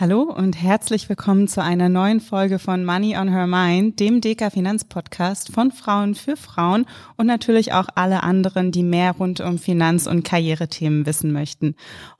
[0.00, 4.52] Hallo und herzlich willkommen zu einer neuen Folge von Money on Her Mind, dem DK
[4.52, 6.86] Finanzpodcast von Frauen für Frauen
[7.16, 11.74] und natürlich auch alle anderen, die mehr rund um Finanz- und Karrierethemen wissen möchten.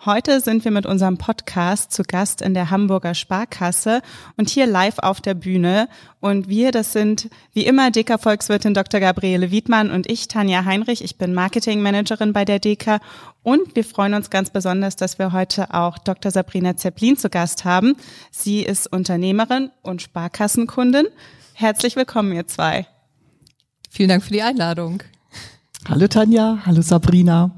[0.05, 4.03] Heute sind wir mit unserem Podcast zu Gast in der Hamburger Sparkasse
[4.37, 5.89] und hier live auf der Bühne.
[6.19, 8.99] Und wir, das sind wie immer DK Volkswirtin Dr.
[8.99, 11.05] Gabriele Wiedmann und ich, Tanja Heinrich.
[11.05, 12.99] Ich bin Marketingmanagerin bei der DK
[13.43, 16.31] und wir freuen uns ganz besonders, dass wir heute auch Dr.
[16.31, 17.97] Sabrina Zeppelin zu Gast haben.
[18.31, 21.07] Sie ist Unternehmerin und Sparkassenkundin.
[21.55, 22.87] Herzlich willkommen, ihr zwei.
[23.91, 25.03] Vielen Dank für die Einladung.
[25.89, 27.51] Hallo Tanja, hallo Sabrina.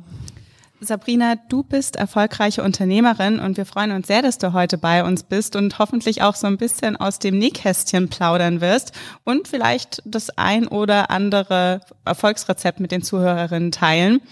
[0.83, 5.25] Sabrina, du bist erfolgreiche Unternehmerin und wir freuen uns sehr, dass du heute bei uns
[5.25, 8.93] bist und hoffentlich auch so ein bisschen aus dem Nähkästchen plaudern wirst
[9.25, 14.23] und vielleicht das ein oder andere Erfolgsrezept mit den Zuhörerinnen teilen.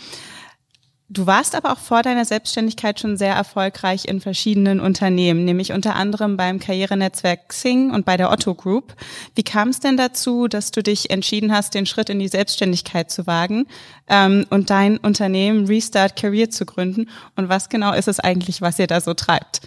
[1.11, 5.97] Du warst aber auch vor deiner Selbstständigkeit schon sehr erfolgreich in verschiedenen Unternehmen, nämlich unter
[5.97, 8.95] anderem beim Karrierenetzwerk Xing und bei der Otto Group.
[9.34, 13.11] Wie kam es denn dazu, dass du dich entschieden hast, den Schritt in die Selbstständigkeit
[13.11, 13.67] zu wagen
[14.06, 17.09] ähm, und dein Unternehmen Restart Career zu gründen?
[17.37, 19.62] Und was genau ist es eigentlich, was ihr da so treibt?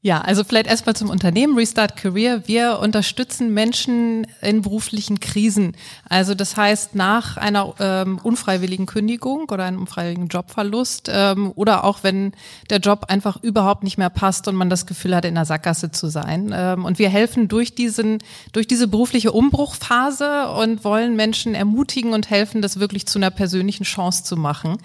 [0.00, 2.46] Ja, also vielleicht erstmal zum Unternehmen Restart Career.
[2.46, 5.72] Wir unterstützen Menschen in beruflichen Krisen.
[6.08, 12.04] Also das heißt nach einer ähm, unfreiwilligen Kündigung oder einem unfreiwilligen Jobverlust ähm, oder auch
[12.04, 12.30] wenn
[12.70, 15.90] der Job einfach überhaupt nicht mehr passt und man das Gefühl hat, in der Sackgasse
[15.90, 16.54] zu sein.
[16.54, 18.18] Ähm, und wir helfen durch diesen,
[18.52, 23.82] durch diese berufliche Umbruchphase und wollen Menschen ermutigen und helfen, das wirklich zu einer persönlichen
[23.82, 24.78] Chance zu machen.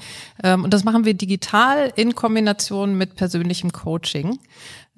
[0.44, 4.39] Ähm, und das machen wir digital in Kombination mit persönlichem Coaching.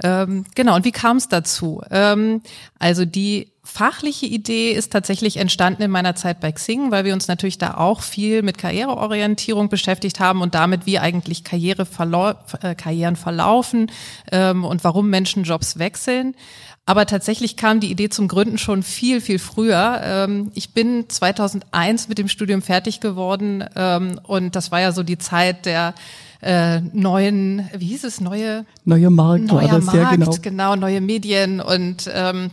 [0.03, 1.81] Ähm, genau, und wie kam es dazu?
[1.89, 2.41] Ähm,
[2.79, 7.27] also die fachliche Idee ist tatsächlich entstanden in meiner Zeit bei Xing, weil wir uns
[7.27, 12.75] natürlich da auch viel mit Karriereorientierung beschäftigt haben und damit, wie eigentlich Karriere verlau äh,
[12.75, 13.91] Karrieren verlaufen
[14.31, 16.35] ähm, und warum Menschen Jobs wechseln.
[16.85, 20.01] Aber tatsächlich kam die Idee zum Gründen schon viel, viel früher.
[20.03, 25.01] Ähm, ich bin 2001 mit dem Studium fertig geworden ähm, und das war ja so
[25.01, 25.95] die Zeit der
[26.41, 30.35] äh, neuen, wie hieß es, neue neue Markt neuer war das Markt, ja genau.
[30.41, 32.51] genau, neue Medien und ähm,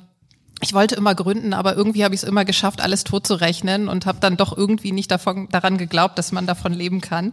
[0.62, 3.88] ich wollte immer gründen, aber irgendwie habe ich es immer geschafft, alles tot zu rechnen
[3.88, 7.32] und habe dann doch irgendwie nicht davon, daran geglaubt, dass man davon leben kann.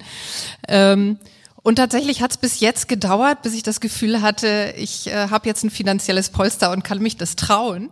[0.67, 1.19] Ähm,
[1.61, 5.47] und tatsächlich hat es bis jetzt gedauert, bis ich das Gefühl hatte, ich äh, habe
[5.47, 7.89] jetzt ein finanzielles Polster und kann mich das trauen.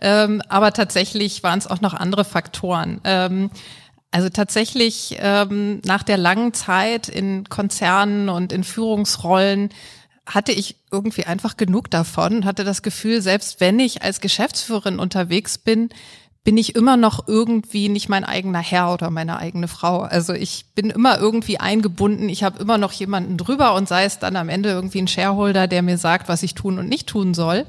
[0.00, 3.00] Ähm, aber tatsächlich waren es auch noch andere Faktoren.
[3.04, 3.50] Ähm,
[4.10, 9.70] also tatsächlich ähm, nach der langen Zeit in Konzernen und in Führungsrollen
[10.26, 15.58] hatte ich irgendwie einfach genug davon, hatte das Gefühl, selbst wenn ich als Geschäftsführerin unterwegs
[15.58, 15.90] bin,
[16.42, 20.00] bin ich immer noch irgendwie nicht mein eigener Herr oder meine eigene Frau.
[20.00, 22.28] Also ich bin immer irgendwie eingebunden.
[22.28, 25.66] Ich habe immer noch jemanden drüber und sei es dann am Ende irgendwie ein Shareholder,
[25.66, 27.66] der mir sagt, was ich tun und nicht tun soll.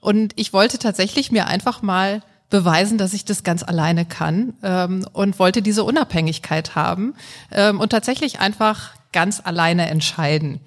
[0.00, 2.22] Und ich wollte tatsächlich mir einfach mal
[2.52, 7.14] beweisen, dass ich das ganz alleine kann ähm, und wollte diese Unabhängigkeit haben
[7.50, 10.60] ähm, und tatsächlich einfach ganz alleine entscheiden.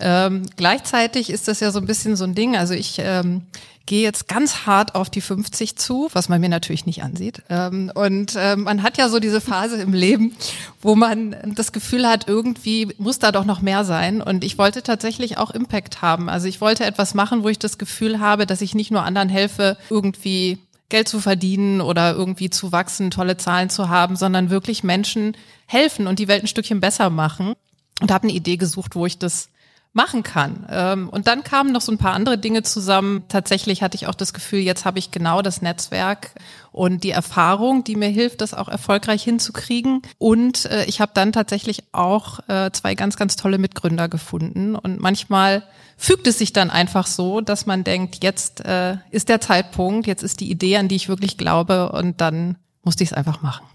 [0.00, 2.56] Ähm, gleichzeitig ist das ja so ein bisschen so ein Ding.
[2.56, 3.42] Also ich ähm,
[3.86, 7.42] gehe jetzt ganz hart auf die 50 zu, was man mir natürlich nicht ansieht.
[7.48, 10.36] Ähm, und äh, man hat ja so diese Phase im Leben,
[10.82, 14.20] wo man das Gefühl hat, irgendwie muss da doch noch mehr sein.
[14.20, 16.28] Und ich wollte tatsächlich auch Impact haben.
[16.28, 19.28] Also ich wollte etwas machen, wo ich das Gefühl habe, dass ich nicht nur anderen
[19.28, 24.82] helfe, irgendwie Geld zu verdienen oder irgendwie zu wachsen, tolle Zahlen zu haben, sondern wirklich
[24.82, 27.54] Menschen helfen und die Welt ein Stückchen besser machen.
[28.00, 29.48] Und habe eine Idee gesucht, wo ich das
[29.92, 30.66] machen kann.
[30.70, 33.24] Ähm, und dann kamen noch so ein paar andere Dinge zusammen.
[33.28, 36.32] Tatsächlich hatte ich auch das Gefühl, jetzt habe ich genau das Netzwerk
[36.72, 40.02] und die Erfahrung, die mir hilft, das auch erfolgreich hinzukriegen.
[40.18, 44.76] Und äh, ich habe dann tatsächlich auch äh, zwei ganz, ganz tolle Mitgründer gefunden.
[44.76, 45.64] Und manchmal
[45.96, 50.22] fügt es sich dann einfach so, dass man denkt, jetzt äh, ist der Zeitpunkt, jetzt
[50.22, 53.66] ist die Idee, an die ich wirklich glaube und dann musste ich es einfach machen.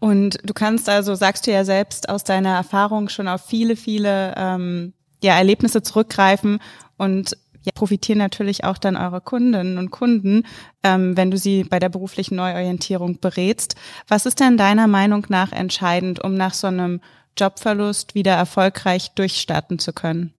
[0.00, 4.34] Und du kannst also, sagst du ja selbst aus deiner Erfahrung schon auf viele, viele
[4.36, 6.58] ähm, ja, Erlebnisse zurückgreifen
[6.96, 10.44] und ja, profitieren natürlich auch dann eure Kundinnen und Kunden,
[10.82, 13.76] ähm, wenn du sie bei der beruflichen Neuorientierung berätst.
[14.08, 17.02] Was ist denn deiner Meinung nach entscheidend, um nach so einem
[17.38, 20.32] Jobverlust wieder erfolgreich durchstarten zu können?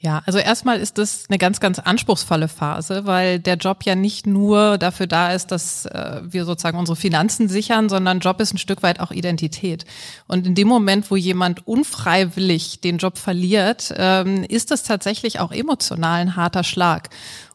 [0.00, 4.28] Ja, also erstmal ist das eine ganz, ganz anspruchsvolle Phase, weil der Job ja nicht
[4.28, 8.58] nur dafür da ist, dass äh, wir sozusagen unsere Finanzen sichern, sondern Job ist ein
[8.58, 9.86] Stück weit auch Identität.
[10.28, 15.50] Und in dem Moment, wo jemand unfreiwillig den Job verliert, ähm, ist das tatsächlich auch
[15.50, 17.10] emotional ein harter Schlag.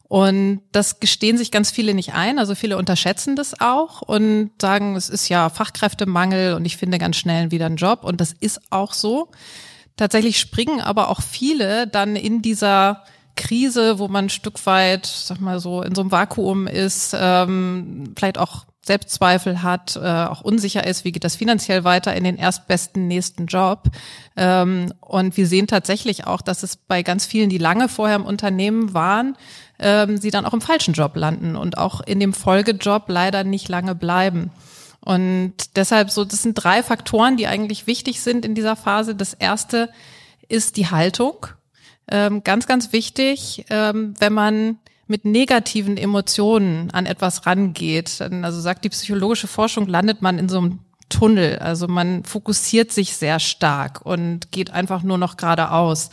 [0.10, 2.40] Und das gestehen sich ganz viele nicht ein.
[2.40, 7.16] Also viele unterschätzen das auch und sagen, es ist ja Fachkräftemangel und ich finde ganz
[7.16, 8.04] schnell wieder einen Job.
[8.04, 9.30] Und das ist auch so.
[9.98, 13.04] Tatsächlich springen aber auch viele dann in dieser
[13.36, 18.14] Krise, wo man ein Stück weit, sag mal so, in so einem Vakuum ist, ähm,
[18.16, 22.38] vielleicht auch Selbstzweifel hat, äh, auch unsicher ist, wie geht das finanziell weiter in den
[22.38, 23.86] erstbesten nächsten Job.
[24.36, 28.26] Ähm, und wir sehen tatsächlich auch, dass es bei ganz vielen, die lange vorher im
[28.26, 29.38] Unternehmen waren,
[29.80, 33.70] ähm, sie dann auch im falschen Job landen und auch in dem Folgejob leider nicht
[33.70, 34.52] lange bleiben.
[35.04, 39.16] Und deshalb so, das sind drei Faktoren, die eigentlich wichtig sind in dieser Phase.
[39.16, 39.90] Das erste
[40.48, 41.48] ist die Haltung.
[42.08, 44.78] Ähm, ganz, ganz wichtig, ähm, wenn man
[45.08, 48.22] mit negativen Emotionen an etwas rangeht.
[48.22, 50.80] Also sagt die psychologische Forschung, landet man in so einem
[51.10, 51.60] Tunnel.
[51.60, 56.10] Also man fokussiert sich sehr stark und geht einfach nur noch geradeaus.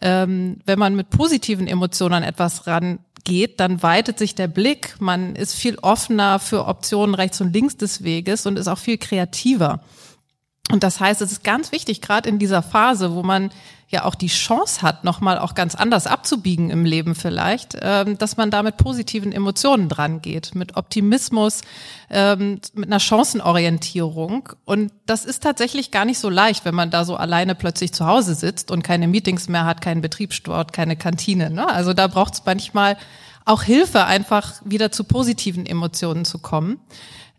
[0.00, 4.96] Ähm, wenn man mit positiven Emotionen an etwas ran geht, dann weitet sich der Blick.
[4.98, 8.98] Man ist viel offener für Optionen rechts und links des Weges und ist auch viel
[8.98, 9.80] kreativer.
[10.70, 13.50] Und das heißt, es ist ganz wichtig, gerade in dieser Phase, wo man
[13.88, 18.36] ja auch die Chance hat, nochmal auch ganz anders abzubiegen im Leben vielleicht, ähm, dass
[18.36, 21.62] man da mit positiven Emotionen dran geht, mit Optimismus,
[22.08, 24.50] ähm, mit einer Chancenorientierung.
[24.64, 28.06] Und das ist tatsächlich gar nicht so leicht, wenn man da so alleine plötzlich zu
[28.06, 31.50] Hause sitzt und keine Meetings mehr hat, keinen Betriebssport, keine Kantine.
[31.50, 31.68] Ne?
[31.68, 32.96] Also da braucht es manchmal
[33.44, 36.80] auch Hilfe, einfach wieder zu positiven Emotionen zu kommen.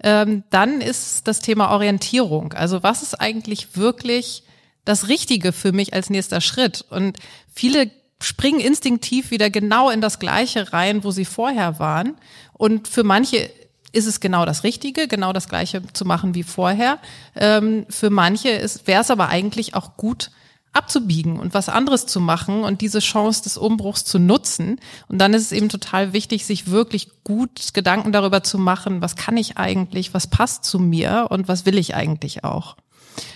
[0.03, 2.53] Ähm, dann ist das Thema Orientierung.
[2.53, 4.43] Also was ist eigentlich wirklich
[4.83, 6.85] das Richtige für mich als nächster Schritt?
[6.89, 7.17] Und
[7.53, 12.15] viele springen instinktiv wieder genau in das Gleiche rein, wo sie vorher waren.
[12.53, 13.49] Und für manche
[13.91, 16.99] ist es genau das Richtige, genau das Gleiche zu machen wie vorher.
[17.35, 18.49] Ähm, für manche
[18.85, 20.31] wäre es aber eigentlich auch gut,
[20.73, 24.79] abzubiegen und was anderes zu machen und diese Chance des Umbruchs zu nutzen.
[25.07, 29.15] Und dann ist es eben total wichtig, sich wirklich gut Gedanken darüber zu machen, was
[29.15, 32.77] kann ich eigentlich, was passt zu mir und was will ich eigentlich auch.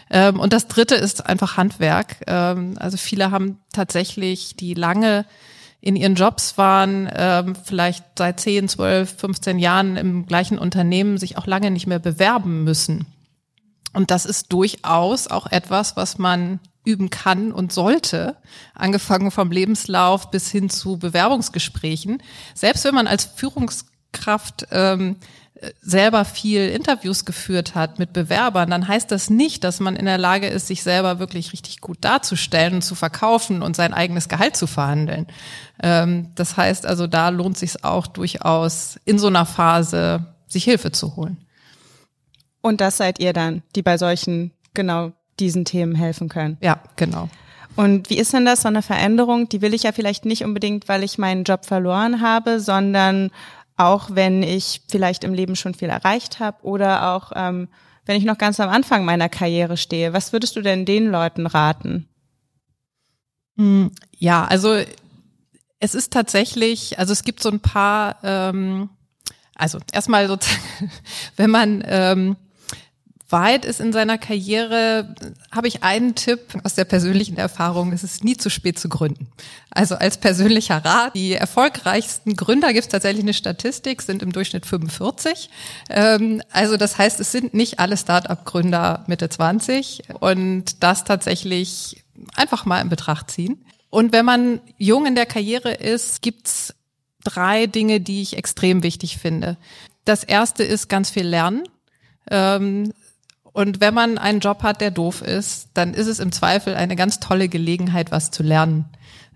[0.09, 2.17] Ähm, und das Dritte ist einfach Handwerk.
[2.27, 5.25] Ähm, also viele haben tatsächlich, die lange
[5.81, 11.37] in ihren Jobs waren, ähm, vielleicht seit 10, 12, 15 Jahren im gleichen Unternehmen, sich
[11.37, 13.05] auch lange nicht mehr bewerben müssen.
[13.93, 18.37] Und das ist durchaus auch etwas, was man üben kann und sollte,
[18.73, 22.21] angefangen vom Lebenslauf bis hin zu Bewerbungsgesprächen.
[22.53, 25.17] Selbst wenn man als Führungskraft ähm,
[25.81, 30.17] selber viel Interviews geführt hat mit Bewerbern, dann heißt das nicht, dass man in der
[30.17, 34.67] Lage ist, sich selber wirklich richtig gut darzustellen zu verkaufen und sein eigenes Gehalt zu
[34.67, 35.27] verhandeln.
[35.81, 40.91] Ähm, das heißt also, da lohnt sich auch durchaus in so einer Phase, sich Hilfe
[40.91, 41.37] zu holen.
[42.61, 46.57] Und das seid ihr dann, die bei solchen genau diesen Themen helfen können.
[46.61, 47.29] Ja, genau.
[47.75, 49.49] Und wie ist denn das, so eine Veränderung?
[49.49, 53.31] Die will ich ja vielleicht nicht unbedingt, weil ich meinen Job verloren habe, sondern
[53.75, 57.67] auch wenn ich vielleicht im Leben schon viel erreicht habe oder auch ähm,
[58.05, 60.13] wenn ich noch ganz am Anfang meiner Karriere stehe.
[60.13, 62.07] Was würdest du denn den Leuten raten?
[63.57, 64.77] Hm, ja, also
[65.79, 68.89] es ist tatsächlich, also es gibt so ein paar, ähm,
[69.55, 70.91] also erstmal sozusagen,
[71.35, 72.35] wenn man ähm,
[73.29, 75.15] weit ist in seiner Karriere,
[75.51, 79.27] habe ich einen Tipp aus der persönlichen Erfahrung, es ist nie zu spät zu gründen.
[79.71, 84.65] Also als persönlicher Rat, die erfolgreichsten Gründer gibt es tatsächlich eine Statistik, sind im Durchschnitt
[84.65, 85.49] 45.
[85.89, 92.03] Ähm, also das heißt, es sind nicht alle Start-up-Gründer Mitte 20 und das tatsächlich
[92.35, 93.65] einfach mal in Betracht ziehen.
[93.89, 96.75] Und wenn man jung in der Karriere ist, gibt's
[97.23, 99.57] drei Dinge, die ich extrem wichtig finde.
[100.03, 101.63] Das erste ist ganz viel lernen.
[102.29, 102.93] Ähm,
[103.55, 106.97] und wenn man einen Job hat, der doof ist, dann ist es im Zweifel eine
[106.97, 108.83] ganz tolle Gelegenheit, was zu lernen.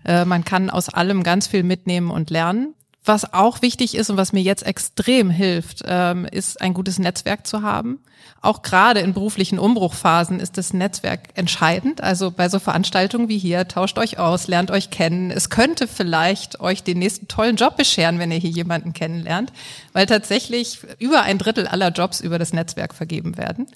[0.04, 2.74] Äh, man kann aus allem ganz viel mitnehmen und lernen.
[3.04, 7.46] Was auch wichtig ist und was mir jetzt extrem hilft, ähm, ist ein gutes Netzwerk
[7.46, 7.98] zu haben.
[8.42, 12.02] Auch gerade in beruflichen Umbruchphasen ist das Netzwerk entscheidend.
[12.02, 15.30] Also bei so Veranstaltungen wie hier, tauscht euch aus, lernt euch kennen.
[15.30, 19.52] Es könnte vielleicht euch den nächsten tollen Job bescheren, wenn ihr hier jemanden kennenlernt,
[19.94, 23.66] weil tatsächlich über ein Drittel aller Jobs über das Netzwerk vergeben werden.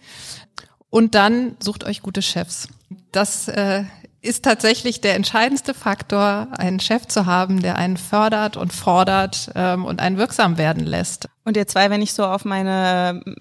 [0.90, 2.68] Und dann sucht euch gute Chefs.
[3.10, 3.84] Das äh,
[4.24, 9.84] ist tatsächlich der entscheidendste Faktor, einen Chef zu haben, der einen fördert und fordert ähm,
[9.84, 11.28] und einen wirksam werden lässt.
[11.44, 13.36] Und ihr zwei, wenn ich so auf meine ähm,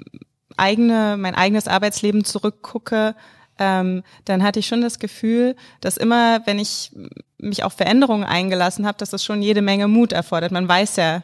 [0.58, 3.16] eigene, mein eigenes Arbeitsleben zurückgucke,
[3.60, 6.92] ähm, dann hatte ich schon das Gefühl, dass immer, wenn ich
[7.38, 10.52] mich auf Veränderungen eingelassen habe, dass das schon jede Menge Mut erfordert.
[10.52, 11.24] Man weiß ja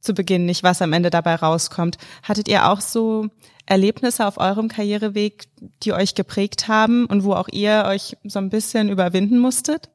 [0.00, 1.96] zu Beginn nicht, was am Ende dabei rauskommt.
[2.22, 3.28] Hattet ihr auch so
[3.66, 5.44] Erlebnisse auf eurem Karriereweg,
[5.82, 9.88] die euch geprägt haben und wo auch ihr euch so ein bisschen überwinden musstet?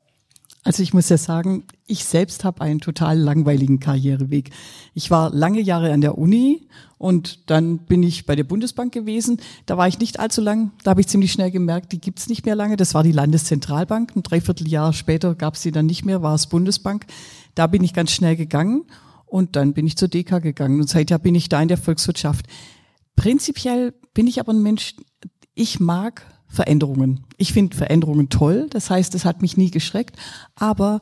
[0.68, 4.50] Also ich muss ja sagen, ich selbst habe einen total langweiligen Karriereweg.
[4.94, 9.40] Ich war lange Jahre an der Uni und dann bin ich bei der Bundesbank gewesen.
[9.66, 10.72] Da war ich nicht allzu lang.
[10.84, 12.76] Da habe ich ziemlich schnell gemerkt, die gibt's nicht mehr lange.
[12.76, 14.14] Das war die Landeszentralbank.
[14.14, 17.06] Ein Dreivierteljahr später gab's sie dann nicht mehr, war es Bundesbank.
[17.56, 18.84] Da bin ich ganz schnell gegangen
[19.26, 20.82] und dann bin ich zur DK gegangen.
[20.82, 22.46] Und seither bin ich da in der Volkswirtschaft.
[23.18, 24.96] Prinzipiell bin ich aber ein Mensch,
[25.54, 27.26] ich mag Veränderungen.
[27.36, 30.16] Ich finde Veränderungen toll, das heißt, es hat mich nie geschreckt,
[30.56, 31.02] aber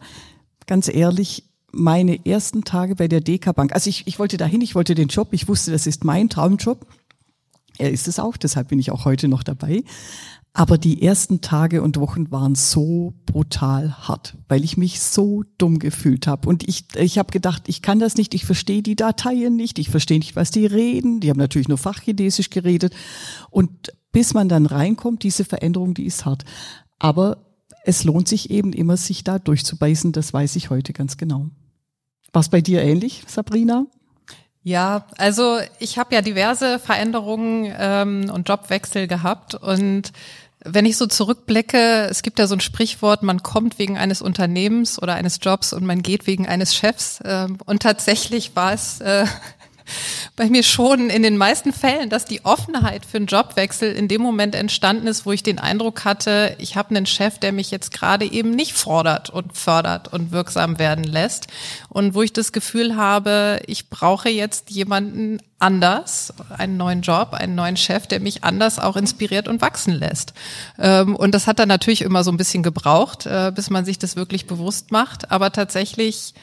[0.66, 4.76] ganz ehrlich, meine ersten Tage bei der DK Bank, also ich, ich wollte dahin, ich
[4.76, 6.88] wollte den Job, ich wusste, das ist mein Traumjob.
[7.78, 9.84] Er ist es auch, deshalb bin ich auch heute noch dabei.
[10.58, 15.80] Aber die ersten Tage und Wochen waren so brutal hart, weil ich mich so dumm
[15.80, 16.48] gefühlt habe.
[16.48, 19.90] Und ich, ich habe gedacht, ich kann das nicht, ich verstehe die Dateien nicht, ich
[19.90, 21.20] verstehe nicht, was die reden.
[21.20, 22.96] Die haben natürlich nur Fachchinesisch geredet.
[23.50, 26.46] Und bis man dann reinkommt, diese Veränderung, die ist hart.
[27.00, 27.46] Aber
[27.84, 31.48] es lohnt sich eben immer, sich da durchzubeißen, das weiß ich heute ganz genau.
[32.32, 33.88] War es bei dir ähnlich, Sabrina?
[34.68, 40.12] Ja, also ich habe ja diverse Veränderungen ähm, und Jobwechsel gehabt und
[40.66, 45.02] wenn ich so zurückblicke, es gibt ja so ein Sprichwort, man kommt wegen eines Unternehmens
[45.02, 47.20] oder eines Jobs und man geht wegen eines Chefs.
[47.24, 49.26] Ähm, und tatsächlich war es äh,
[50.36, 54.22] bei mir schon in den meisten Fällen, dass die Offenheit für einen Jobwechsel in dem
[54.22, 57.92] Moment entstanden ist, wo ich den Eindruck hatte, ich habe einen Chef, der mich jetzt
[57.92, 61.48] gerade eben nicht fordert und fördert und wirksam werden lässt
[61.90, 67.56] und wo ich das Gefühl habe, ich brauche jetzt jemanden anders, einen neuen Job, einen
[67.56, 70.34] neuen Chef, der mich anders auch inspiriert und wachsen lässt.
[70.78, 73.98] Ähm, und das hat dann natürlich immer so ein bisschen gebraucht, äh, bis man sich
[73.98, 75.32] das wirklich bewusst macht.
[75.32, 76.34] Aber tatsächlich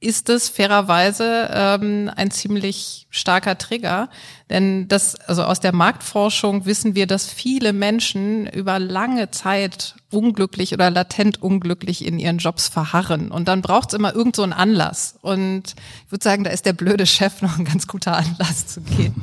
[0.00, 4.08] ist es fairerweise ähm, ein ziemlich starker Trigger.
[4.50, 10.74] Denn das, also aus der Marktforschung wissen wir, dass viele Menschen über lange Zeit unglücklich
[10.74, 13.30] oder latent unglücklich in ihren Jobs verharren.
[13.30, 15.14] Und dann braucht es immer irgend so einen Anlass.
[15.22, 15.74] Und
[16.06, 19.14] ich würde sagen, da ist der blöde Chef noch ein ganz guter Anlass zu gehen.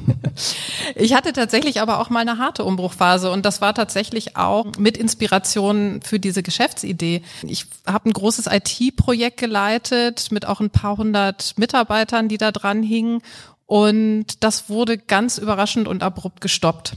[0.96, 4.98] ich hatte tatsächlich aber auch mal eine harte Umbruchphase und das war tatsächlich auch mit
[4.98, 7.22] Inspiration für diese Geschäftsidee.
[7.44, 12.82] Ich habe ein großes IT-Projekt geleitet mit auch ein paar hundert Mitarbeitern, die da dran
[12.82, 13.22] hingen.
[13.68, 16.94] Und das wurde ganz überraschend und abrupt gestoppt.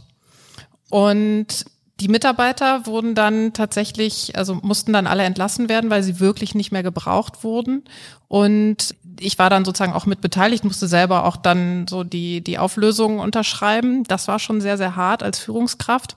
[0.89, 1.67] Und
[2.01, 6.73] die Mitarbeiter wurden dann tatsächlich, also mussten dann alle entlassen werden, weil sie wirklich nicht
[6.73, 7.85] mehr gebraucht wurden.
[8.29, 12.59] Und ich war dann sozusagen auch mit beteiligt, musste selber auch dann so die, die
[12.59, 14.05] Auflösungen unterschreiben.
[14.05, 16.17] Das war schon sehr, sehr hart als Führungskraft.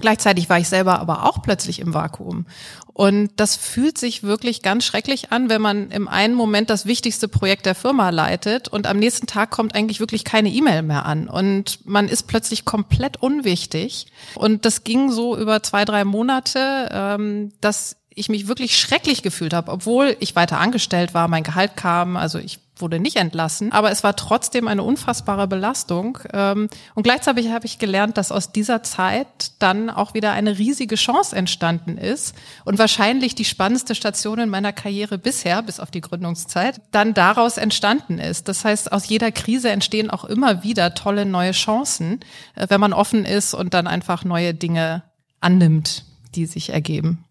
[0.00, 2.46] Gleichzeitig war ich selber aber auch plötzlich im Vakuum.
[2.92, 7.28] Und das fühlt sich wirklich ganz schrecklich an, wenn man im einen Moment das wichtigste
[7.28, 11.28] Projekt der Firma leitet und am nächsten Tag kommt eigentlich wirklich keine E-Mail mehr an
[11.28, 14.06] und man ist plötzlich komplett unwichtig.
[14.34, 19.54] Und das ging so über zwei, drei Monate, ähm, dass ich mich wirklich schrecklich gefühlt
[19.54, 23.90] habe, obwohl ich weiter angestellt war, mein Gehalt kam, also ich wurde nicht entlassen, aber
[23.90, 26.18] es war trotzdem eine unfassbare Belastung.
[26.32, 30.96] Ähm, und gleichzeitig habe ich gelernt, dass aus dieser Zeit dann auch wieder eine riesige
[30.96, 36.00] Chance entstanden ist und wahrscheinlich die spannendste Station in meiner Karriere bisher, bis auf die
[36.00, 38.48] Gründungszeit, dann daraus entstanden ist.
[38.48, 42.20] Das heißt, aus jeder Krise entstehen auch immer wieder tolle neue Chancen,
[42.54, 45.02] äh, wenn man offen ist und dann einfach neue Dinge
[45.40, 46.04] annimmt,
[46.34, 47.24] die sich ergeben.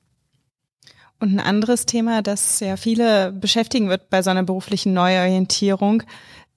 [1.20, 6.04] Und ein anderes Thema, das ja viele beschäftigen wird bei so einer beruflichen Neuorientierung,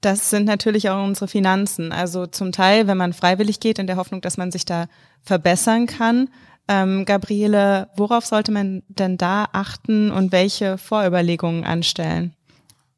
[0.00, 1.92] das sind natürlich auch unsere Finanzen.
[1.92, 4.86] Also zum Teil, wenn man freiwillig geht, in der Hoffnung, dass man sich da
[5.22, 6.30] verbessern kann.
[6.68, 12.34] Ähm, Gabriele, worauf sollte man denn da achten und welche Vorüberlegungen anstellen?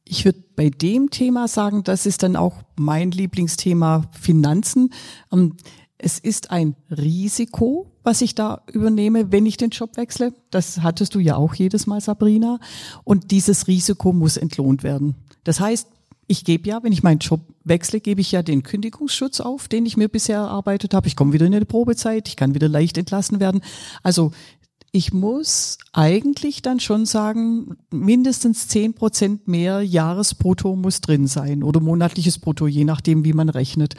[0.04, 4.92] Ich würde bei dem Thema sagen, das ist dann auch mein Lieblingsthema Finanzen.
[5.32, 5.56] Ähm,
[6.02, 10.34] es ist ein Risiko, was ich da übernehme, wenn ich den Job wechsle.
[10.50, 12.58] Das hattest du ja auch jedes Mal, Sabrina.
[13.04, 15.14] Und dieses Risiko muss entlohnt werden.
[15.44, 15.88] Das heißt,
[16.26, 19.86] ich gebe ja, wenn ich meinen Job wechsle, gebe ich ja den Kündigungsschutz auf, den
[19.86, 21.06] ich mir bisher erarbeitet habe.
[21.06, 23.60] Ich komme wieder in eine Probezeit, ich kann wieder leicht entlassen werden.
[24.02, 24.32] Also
[24.92, 31.80] ich muss eigentlich dann schon sagen, mindestens zehn Prozent mehr Jahresbrutto muss drin sein oder
[31.80, 33.94] monatliches Brutto, je nachdem, wie man rechnet.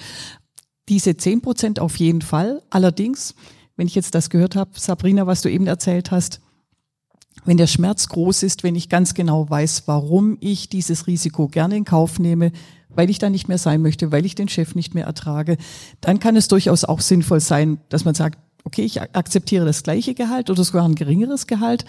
[0.89, 2.61] Diese zehn Prozent auf jeden Fall.
[2.69, 3.35] Allerdings,
[3.75, 6.41] wenn ich jetzt das gehört habe, Sabrina, was du eben erzählt hast,
[7.45, 11.77] wenn der Schmerz groß ist, wenn ich ganz genau weiß, warum ich dieses Risiko gerne
[11.77, 12.51] in Kauf nehme,
[12.89, 15.57] weil ich da nicht mehr sein möchte, weil ich den Chef nicht mehr ertrage,
[15.99, 20.13] dann kann es durchaus auch sinnvoll sein, dass man sagt, okay, ich akzeptiere das gleiche
[20.13, 21.85] Gehalt oder sogar ein geringeres Gehalt,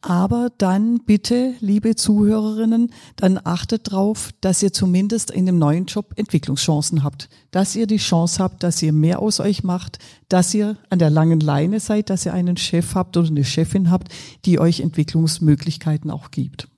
[0.00, 6.12] aber dann bitte, liebe Zuhörerinnen, dann achtet drauf, dass ihr zumindest in dem neuen Job
[6.16, 10.76] Entwicklungschancen habt, dass ihr die Chance habt, dass ihr mehr aus euch macht, dass ihr
[10.90, 14.08] an der langen Leine seid, dass ihr einen Chef habt oder eine Chefin habt,
[14.44, 16.68] die euch Entwicklungsmöglichkeiten auch gibt.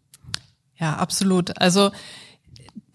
[0.78, 1.60] Ja, absolut.
[1.60, 1.90] Also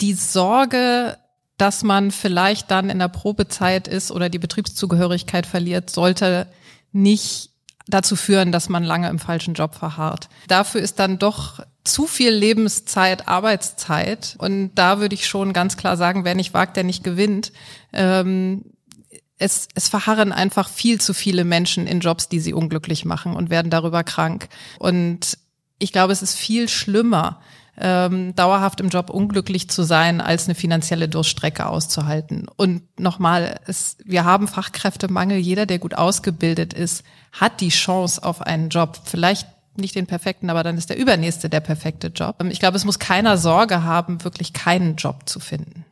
[0.02, 1.18] die Sorge,
[1.58, 6.48] dass man vielleicht dann in der Probezeit ist oder die Betriebszugehörigkeit verliert, sollte
[6.92, 7.52] nicht
[7.88, 10.30] dazu führen, dass man lange im falschen Job verharrt.
[10.48, 14.36] Dafür ist dann doch zu viel Lebenszeit, Arbeitszeit.
[14.40, 17.52] Und da würde ich schon ganz klar sagen, wer nicht wagt, der nicht gewinnt.
[17.92, 18.66] Ähm,
[19.38, 23.50] es, es verharren einfach viel zu viele Menschen in Jobs, die sie unglücklich machen und
[23.50, 24.48] werden darüber krank.
[24.80, 25.38] Und
[25.80, 27.42] ich glaube, es ist viel schlimmer,
[27.78, 32.46] ähm, dauerhaft im Job unglücklich zu sein, als eine finanzielle Durststrecke auszuhalten.
[32.56, 35.38] Und nochmal, es, wir haben Fachkräftemangel.
[35.38, 39.00] Jeder, der gut ausgebildet ist, hat die Chance auf einen Job.
[39.04, 42.44] Vielleicht nicht den perfekten, aber dann ist der übernächste der perfekte Job.
[42.50, 45.86] Ich glaube, es muss keiner Sorge haben, wirklich keinen Job zu finden.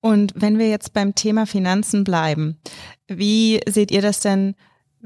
[0.00, 2.58] Und wenn wir jetzt beim Thema Finanzen bleiben,
[3.08, 4.54] wie seht ihr das denn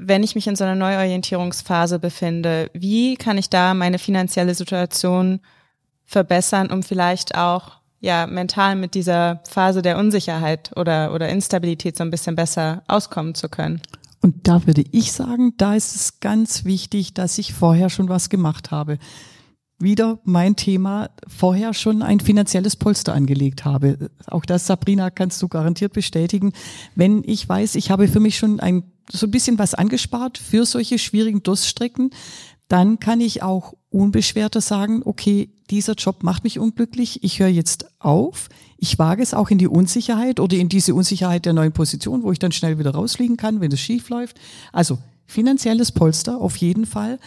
[0.01, 5.41] wenn ich mich in so einer Neuorientierungsphase befinde, wie kann ich da meine finanzielle Situation
[6.05, 12.03] verbessern, um vielleicht auch ja mental mit dieser Phase der Unsicherheit oder oder Instabilität so
[12.05, 13.81] ein bisschen besser auskommen zu können?
[14.21, 18.29] Und da würde ich sagen, da ist es ganz wichtig, dass ich vorher schon was
[18.29, 18.99] gemacht habe
[19.79, 24.09] wieder mein Thema, vorher schon ein finanzielles Polster angelegt habe.
[24.27, 26.53] Auch das, Sabrina, kannst du garantiert bestätigen.
[26.95, 30.65] Wenn ich weiß, ich habe für mich schon ein, so ein bisschen was angespart für
[30.65, 32.11] solche schwierigen Durststrecken,
[32.67, 37.87] dann kann ich auch unbeschwerter sagen, okay, dieser Job macht mich unglücklich, ich höre jetzt
[37.99, 42.23] auf, ich wage es auch in die Unsicherheit oder in diese Unsicherheit der neuen Position,
[42.23, 44.39] wo ich dann schnell wieder rausfliegen kann, wenn es schief läuft.
[44.71, 47.19] Also finanzielles Polster auf jeden Fall.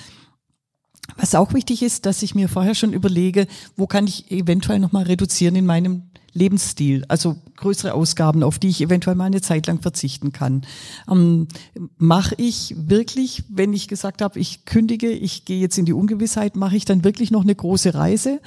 [1.17, 5.05] Was auch wichtig ist, dass ich mir vorher schon überlege, wo kann ich eventuell nochmal
[5.05, 6.05] reduzieren in meinem
[6.35, 10.63] Lebensstil, also größere Ausgaben, auf die ich eventuell mal eine Zeit lang verzichten kann.
[11.11, 11.49] Ähm,
[11.99, 16.57] mache ich wirklich, wenn ich gesagt habe, ich kündige, ich gehe jetzt in die Ungewissheit,
[16.57, 18.41] mache ich dann wirklich noch eine große Reise?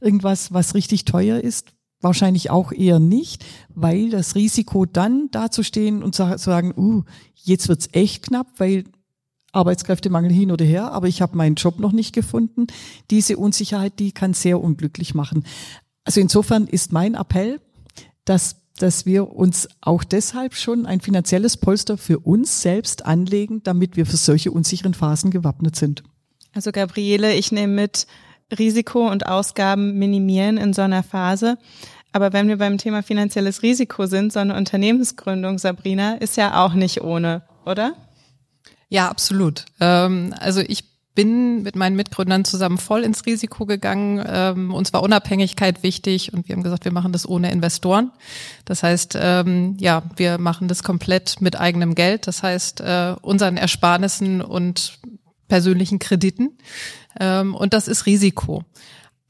[0.00, 1.72] Irgendwas, was richtig teuer ist?
[2.00, 7.02] Wahrscheinlich auch eher nicht, weil das Risiko dann dazustehen und zu sagen, uh,
[7.34, 8.84] jetzt wird's echt knapp, weil
[9.52, 12.66] Arbeitskräftemangel hin oder her, aber ich habe meinen Job noch nicht gefunden.
[13.10, 15.44] Diese Unsicherheit, die kann sehr unglücklich machen.
[16.04, 17.60] Also insofern ist mein Appell,
[18.24, 23.96] dass dass wir uns auch deshalb schon ein finanzielles Polster für uns selbst anlegen, damit
[23.96, 26.02] wir für solche unsicheren Phasen gewappnet sind.
[26.54, 28.06] Also Gabriele, ich nehme mit
[28.58, 31.58] Risiko und Ausgaben minimieren in so einer Phase.
[32.12, 36.74] Aber wenn wir beim Thema finanzielles Risiko sind, so eine Unternehmensgründung, Sabrina, ist ja auch
[36.74, 37.94] nicht ohne, oder?
[38.92, 39.64] Ja, absolut.
[39.80, 44.22] Ähm, also ich bin mit meinen Mitgründern zusammen voll ins Risiko gegangen.
[44.26, 48.10] Ähm, uns war Unabhängigkeit wichtig und wir haben gesagt, wir machen das ohne Investoren.
[48.66, 52.26] Das heißt, ähm, ja, wir machen das komplett mit eigenem Geld.
[52.26, 54.98] Das heißt, äh, unseren Ersparnissen und
[55.48, 56.58] persönlichen Krediten.
[57.18, 58.62] Ähm, und das ist Risiko.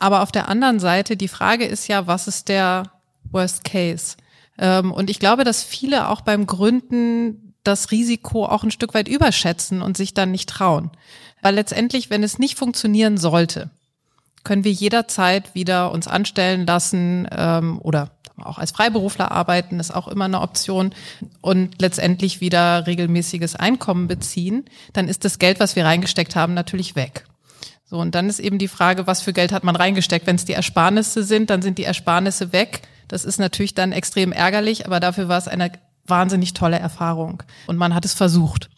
[0.00, 2.90] Aber auf der anderen Seite, die Frage ist ja, was ist der
[3.30, 4.16] Worst Case?
[4.58, 9.08] Ähm, und ich glaube, dass viele auch beim Gründen das Risiko auch ein Stück weit
[9.08, 10.90] überschätzen und sich dann nicht trauen.
[11.40, 13.70] Weil letztendlich, wenn es nicht funktionieren sollte,
[14.44, 20.08] können wir jederzeit wieder uns anstellen lassen ähm, oder auch als Freiberufler arbeiten, ist auch
[20.08, 20.94] immer eine Option
[21.40, 26.96] und letztendlich wieder regelmäßiges Einkommen beziehen, dann ist das Geld, was wir reingesteckt haben, natürlich
[26.96, 27.24] weg.
[27.84, 30.26] So, und dann ist eben die Frage, was für Geld hat man reingesteckt?
[30.26, 32.82] Wenn es die Ersparnisse sind, dann sind die Ersparnisse weg.
[33.06, 35.70] Das ist natürlich dann extrem ärgerlich, aber dafür war es eine
[36.06, 37.42] wahnsinnig tolle Erfahrung.
[37.66, 38.70] Und man hat es versucht.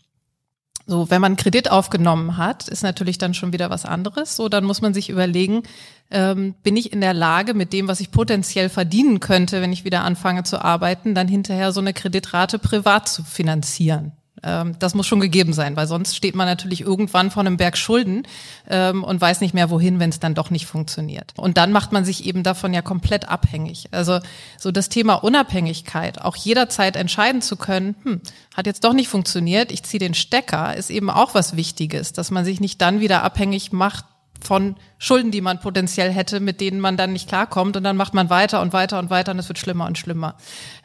[0.87, 4.37] So, wenn man Kredit aufgenommen hat, ist natürlich dann schon wieder was anderes.
[4.37, 5.63] So, dann muss man sich überlegen,
[6.11, 9.85] ähm, bin ich in der Lage, mit dem, was ich potenziell verdienen könnte, wenn ich
[9.85, 14.13] wieder anfange zu arbeiten, dann hinterher so eine Kreditrate privat zu finanzieren.
[14.45, 17.77] Ähm, das muss schon gegeben sein, weil sonst steht man natürlich irgendwann vor einem Berg
[17.77, 18.27] Schulden
[18.69, 21.33] ähm, und weiß nicht mehr wohin, wenn es dann doch nicht funktioniert.
[21.37, 23.89] Und dann macht man sich eben davon ja komplett abhängig.
[23.91, 24.21] Also
[24.59, 28.21] so das Thema Unabhängigkeit, auch jederzeit entscheiden zu können, hm,
[28.55, 32.31] hat jetzt doch nicht funktioniert, ich ziehe den Stecker, ist eben auch was Wichtiges, dass
[32.31, 34.05] man sich nicht dann wieder abhängig macht
[34.45, 38.15] von Schulden, die man potenziell hätte, mit denen man dann nicht klarkommt und dann macht
[38.15, 40.37] man weiter und weiter und weiter und es wird schlimmer und schlimmer.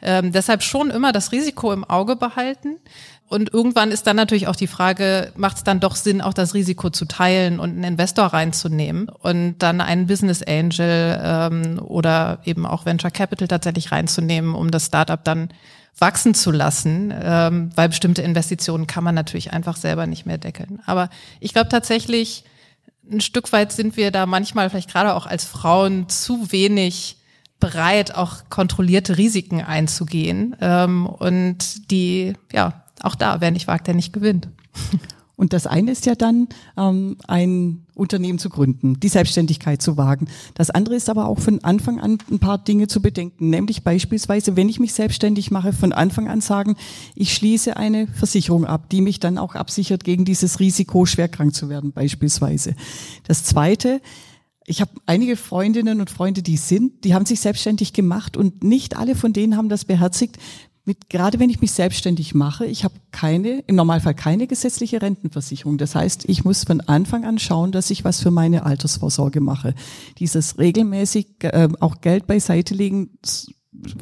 [0.02, 2.76] Ähm, deshalb schon immer das Risiko im Auge behalten,
[3.30, 6.52] und irgendwann ist dann natürlich auch die Frage, macht es dann doch Sinn, auch das
[6.52, 12.66] Risiko zu teilen und einen Investor reinzunehmen und dann einen Business Angel ähm, oder eben
[12.66, 15.50] auch Venture Capital tatsächlich reinzunehmen, um das Startup dann
[15.96, 20.80] wachsen zu lassen, ähm, weil bestimmte Investitionen kann man natürlich einfach selber nicht mehr deckeln.
[20.84, 22.42] Aber ich glaube tatsächlich,
[23.10, 27.16] ein Stück weit sind wir da manchmal vielleicht gerade auch als Frauen zu wenig
[27.58, 30.56] bereit, auch kontrollierte Risiken einzugehen.
[30.60, 34.48] Ähm, und die, ja, auch da, wer nicht wagt, der nicht gewinnt.
[35.40, 40.28] Und das eine ist ja dann, ähm, ein Unternehmen zu gründen, die Selbstständigkeit zu wagen.
[40.52, 44.54] Das andere ist aber auch von Anfang an ein paar Dinge zu bedenken, nämlich beispielsweise,
[44.56, 46.76] wenn ich mich selbstständig mache, von Anfang an sagen,
[47.14, 51.54] ich schließe eine Versicherung ab, die mich dann auch absichert gegen dieses Risiko, schwer krank
[51.54, 52.74] zu werden beispielsweise.
[53.26, 54.02] Das zweite,
[54.66, 58.94] ich habe einige Freundinnen und Freunde, die sind, die haben sich selbstständig gemacht und nicht
[58.98, 60.36] alle von denen haben das beherzigt,
[60.84, 65.78] mit, gerade wenn ich mich selbstständig mache, ich habe keine, im Normalfall keine gesetzliche Rentenversicherung.
[65.78, 69.74] Das heißt, ich muss von Anfang an schauen, dass ich was für meine Altersvorsorge mache.
[70.18, 73.10] Dieses regelmäßig äh, auch Geld beiseite legen,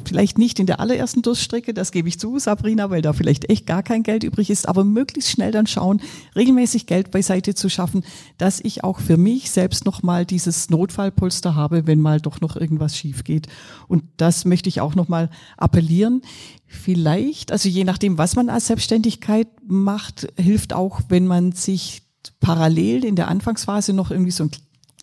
[0.03, 3.67] vielleicht nicht in der allerersten Durststrecke, das gebe ich zu, Sabrina, weil da vielleicht echt
[3.67, 6.01] gar kein Geld übrig ist, aber möglichst schnell dann schauen,
[6.35, 8.03] regelmäßig Geld beiseite zu schaffen,
[8.39, 12.97] dass ich auch für mich selbst nochmal dieses Notfallpolster habe, wenn mal doch noch irgendwas
[12.97, 13.47] schief geht.
[13.87, 16.23] Und das möchte ich auch nochmal appellieren.
[16.65, 22.01] Vielleicht, also je nachdem, was man als Selbstständigkeit macht, hilft auch, wenn man sich
[22.39, 24.49] parallel in der Anfangsphase noch irgendwie so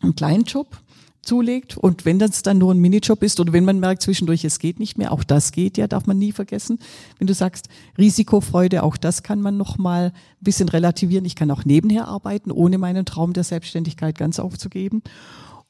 [0.02, 0.80] einen kleinen Job
[1.26, 4.58] zulegt und wenn das dann nur ein Minijob ist oder wenn man merkt zwischendurch, es
[4.58, 6.78] geht nicht mehr, auch das geht ja, darf man nie vergessen.
[7.18, 11.24] Wenn du sagst Risikofreude, auch das kann man noch mal ein bisschen relativieren.
[11.24, 15.02] Ich kann auch nebenher arbeiten, ohne meinen Traum der Selbstständigkeit ganz aufzugeben.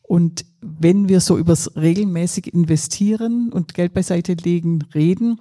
[0.02, 5.40] Und wenn wir so übers regelmäßig investieren und Geld beiseite legen reden,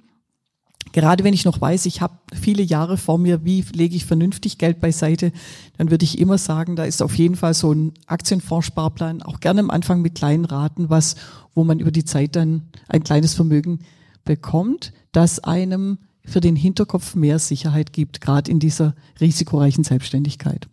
[0.92, 4.58] gerade wenn ich noch weiß, ich habe viele Jahre vor mir, wie lege ich vernünftig
[4.58, 5.32] Geld beiseite,
[5.76, 9.60] dann würde ich immer sagen, da ist auf jeden Fall so ein Aktienfondssparplan, auch gerne
[9.60, 11.16] am Anfang mit kleinen Raten, was,
[11.54, 13.80] wo man über die Zeit dann ein kleines Vermögen
[14.24, 20.68] bekommt, das einem für den Hinterkopf mehr Sicherheit gibt, gerade in dieser risikoreichen Selbstständigkeit.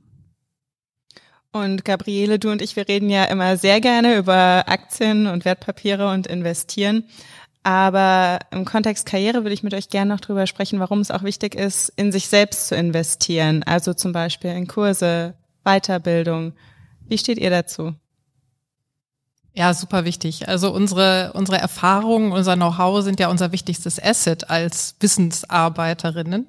[1.52, 6.10] Und Gabriele, du und ich, wir reden ja immer sehr gerne über Aktien und Wertpapiere
[6.10, 7.04] und investieren.
[7.64, 11.24] Aber im Kontext Karriere würde ich mit euch gerne noch drüber sprechen, warum es auch
[11.24, 13.64] wichtig ist, in sich selbst zu investieren.
[13.64, 16.54] Also zum Beispiel in Kurse, Weiterbildung.
[17.08, 17.96] Wie steht ihr dazu?
[19.56, 20.50] Ja, super wichtig.
[20.50, 26.48] Also unsere, unsere Erfahrungen, unser Know-how sind ja unser wichtigstes Asset als Wissensarbeiterinnen.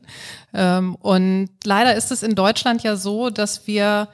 [0.55, 4.09] Ähm, und leider ist es in Deutschland ja so, dass wir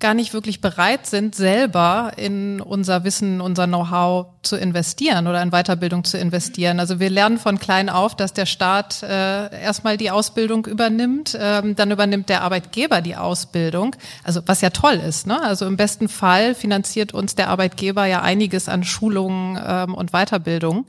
[0.00, 5.50] gar nicht wirklich bereit sind, selber in unser Wissen, unser Know-how zu investieren oder in
[5.50, 6.80] Weiterbildung zu investieren.
[6.80, 11.76] Also wir lernen von klein auf, dass der Staat äh, erstmal die Ausbildung übernimmt, ähm,
[11.76, 13.94] dann übernimmt der Arbeitgeber die Ausbildung.
[14.24, 15.26] Also was ja toll ist.
[15.26, 15.40] Ne?
[15.40, 20.86] Also im besten Fall finanziert uns der Arbeitgeber ja einiges an Schulungen ähm, und Weiterbildung.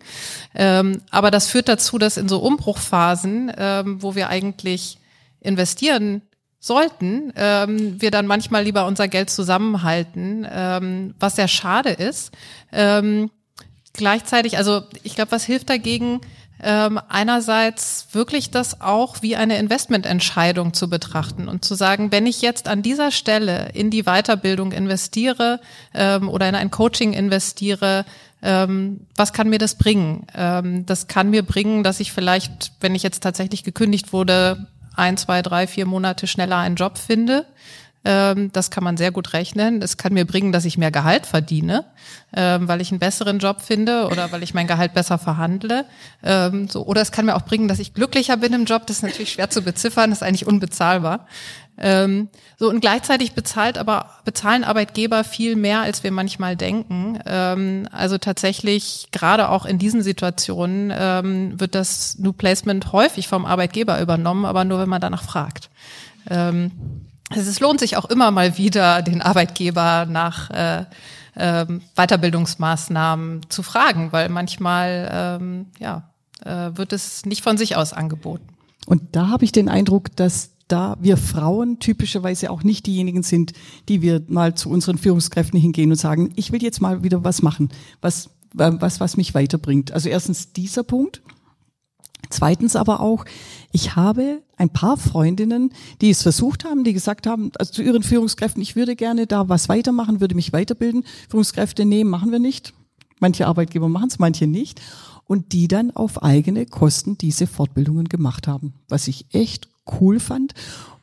[0.56, 4.98] Ähm, aber das führt dazu, dass in so Umbruchphasen, ähm, wo wir eigentlich
[5.42, 6.24] investieren
[6.66, 12.32] sollten, ähm, wir dann manchmal lieber unser Geld zusammenhalten, ähm, was sehr schade ist.
[12.72, 13.30] Ähm,
[13.94, 16.22] gleichzeitig, also ich glaube, was hilft dagegen,
[16.64, 22.42] ähm, einerseits wirklich das auch wie eine Investmententscheidung zu betrachten und zu sagen, wenn ich
[22.42, 25.60] jetzt an dieser Stelle in die Weiterbildung investiere
[25.94, 28.06] ähm, oder in ein Coaching investiere,
[28.42, 30.26] ähm, was kann mir das bringen?
[30.34, 35.18] Ähm, das kann mir bringen, dass ich vielleicht, wenn ich jetzt tatsächlich gekündigt wurde, ein,
[35.18, 37.46] zwei, drei, vier Monate schneller einen Job finde.
[38.06, 39.82] Ähm, das kann man sehr gut rechnen.
[39.82, 41.86] Es kann mir bringen, dass ich mehr Gehalt verdiene,
[42.36, 45.86] ähm, weil ich einen besseren Job finde oder weil ich mein Gehalt besser verhandle.
[46.24, 48.86] Ähm, so, oder es kann mir auch bringen, dass ich glücklicher bin im Job.
[48.86, 51.26] Das ist natürlich schwer zu beziffern, das ist eigentlich unbezahlbar.
[51.78, 57.20] Ähm, so und gleichzeitig bezahlt aber bezahlen Arbeitgeber viel mehr, als wir manchmal denken.
[57.26, 63.46] Ähm, also tatsächlich gerade auch in diesen Situationen ähm, wird das New Placement häufig vom
[63.46, 65.70] Arbeitgeber übernommen, aber nur wenn man danach fragt.
[67.30, 70.86] Also es lohnt sich auch immer mal wieder, den Arbeitgeber nach äh,
[71.36, 76.10] äh, Weiterbildungsmaßnahmen zu fragen, weil manchmal ähm, ja
[76.44, 78.48] äh, wird es nicht von sich aus angeboten.
[78.86, 83.54] Und da habe ich den Eindruck, dass da wir Frauen typischerweise auch nicht diejenigen sind,
[83.88, 87.42] die wir mal zu unseren Führungskräften hingehen und sagen, ich will jetzt mal wieder was
[87.42, 87.70] machen,
[88.02, 89.92] was, was, was mich weiterbringt.
[89.92, 91.22] Also erstens dieser Punkt.
[92.32, 93.26] Zweitens aber auch,
[93.76, 98.04] ich habe ein paar Freundinnen, die es versucht haben, die gesagt haben, also zu ihren
[98.04, 101.04] Führungskräften, ich würde gerne da was weitermachen, würde mich weiterbilden.
[101.28, 102.74] Führungskräfte, nee, machen wir nicht.
[103.20, 104.82] Manche Arbeitgeber machen es, manche nicht.
[105.26, 109.68] Und die dann auf eigene Kosten diese Fortbildungen gemacht haben, was ich echt
[110.00, 110.54] cool fand.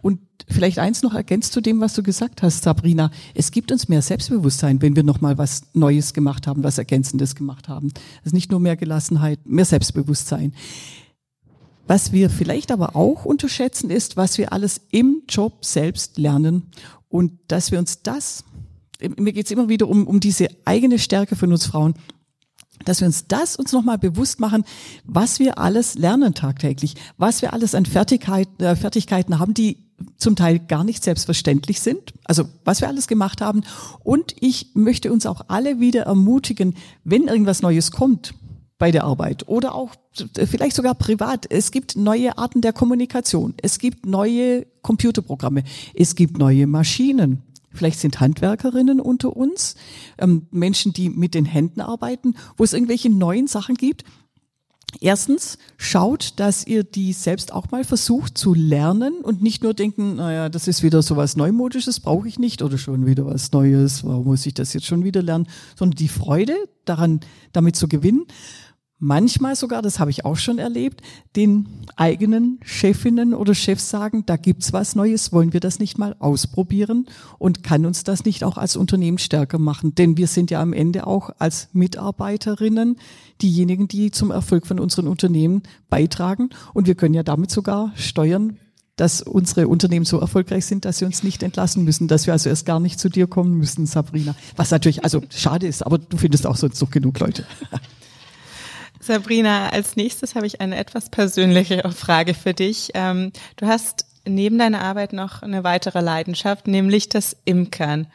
[0.01, 3.11] Und vielleicht eins noch ergänzt zu dem, was du gesagt hast, Sabrina.
[3.35, 7.69] Es gibt uns mehr Selbstbewusstsein, wenn wir nochmal was Neues gemacht haben, was Ergänzendes gemacht
[7.69, 7.93] haben.
[8.25, 10.55] Ist nicht nur mehr Gelassenheit, mehr Selbstbewusstsein.
[11.93, 16.71] Was wir vielleicht aber auch unterschätzen, ist, was wir alles im Job selbst lernen
[17.11, 18.45] und dass wir uns das,
[19.19, 21.93] mir geht es immer wieder um, um diese eigene Stärke von uns Frauen,
[22.87, 24.65] dass wir uns das uns nochmal bewusst machen,
[25.05, 29.77] was wir alles lernen tagtäglich, was wir alles an Fertigkeit, äh, Fertigkeiten haben, die
[30.17, 33.65] zum Teil gar nicht selbstverständlich sind, also was wir alles gemacht haben.
[34.03, 36.75] Und ich möchte uns auch alle wieder ermutigen,
[37.05, 38.33] wenn irgendwas Neues kommt
[38.83, 39.95] bei der Arbeit oder auch
[40.35, 41.47] vielleicht sogar privat.
[41.49, 43.55] Es gibt neue Arten der Kommunikation.
[43.62, 45.62] Es gibt neue Computerprogramme.
[45.95, 47.45] Es gibt neue Maschinen.
[47.71, 49.77] Vielleicht sind Handwerkerinnen unter uns,
[50.18, 54.03] ähm, Menschen, die mit den Händen arbeiten, wo es irgendwelche neuen Sachen gibt.
[55.01, 60.16] Erstens, schaut, dass ihr die selbst auch mal versucht zu lernen und nicht nur denken,
[60.16, 64.05] naja, das ist wieder so was Neumodisches, brauche ich nicht oder schon wieder was Neues,
[64.05, 67.21] warum muss ich das jetzt schon wieder lernen, sondern die Freude daran,
[67.53, 68.27] damit zu gewinnen
[69.03, 71.03] manchmal sogar, das habe ich auch schon erlebt,
[71.35, 76.15] den eigenen Chefinnen oder Chefs sagen, da gibt's was Neues, wollen wir das nicht mal
[76.21, 77.07] ausprobieren
[77.38, 79.97] und kann uns das nicht auch als Unternehmen stärker machen?
[79.97, 82.97] Denn wir sind ja am Ende auch als Mitarbeiterinnen
[83.43, 88.57] diejenigen, die zum Erfolg von unseren Unternehmen beitragen und wir können ja damit sogar steuern,
[88.95, 92.49] dass unsere Unternehmen so erfolgreich sind, dass sie uns nicht entlassen müssen, dass wir also
[92.49, 94.37] erst gar nicht zu dir kommen müssen, Sabrina.
[94.55, 97.45] Was natürlich also schade ist, aber du findest auch sonst noch genug Leute.
[99.03, 102.91] Sabrina, als nächstes habe ich eine etwas persönlichere Frage für dich.
[102.95, 108.07] Ähm, du hast neben deiner Arbeit noch eine weitere Leidenschaft, nämlich das Imkern.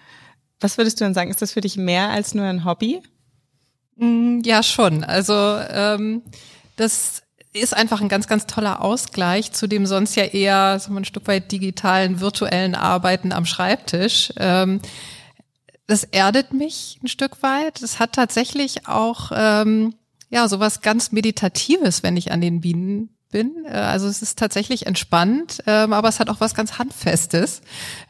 [0.59, 1.29] Was würdest du denn sagen?
[1.29, 3.01] Ist das für dich mehr als nur ein Hobby?
[3.97, 5.03] Mm, ja, schon.
[5.03, 6.21] Also ähm,
[6.77, 7.21] das
[7.51, 11.27] ist einfach ein ganz, ganz toller Ausgleich zu dem sonst ja eher so ein Stück
[11.27, 14.31] weit digitalen, virtuellen Arbeiten am Schreibtisch.
[14.37, 14.79] Ähm,
[15.85, 17.81] das erdet mich ein Stück weit.
[17.81, 19.95] Es hat tatsächlich auch ähm,
[20.29, 23.65] ja, sowas ganz Meditatives, wenn ich an den Bienen bin.
[23.65, 27.61] Äh, also es ist tatsächlich entspannt, ähm, aber es hat auch was ganz Handfestes.